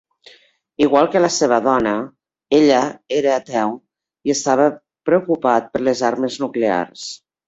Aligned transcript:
Igual 0.83 1.07
que 1.15 1.19
la 1.19 1.27
seva 1.33 1.57
dona, 1.65 1.91
ella 2.59 2.79
era 3.17 3.35
ateu 3.41 3.75
i 4.29 4.33
estava 4.35 4.65
preocupat 5.11 5.69
per 5.77 5.83
les 5.89 6.03
armes 6.11 6.39
nuclears. 6.45 7.05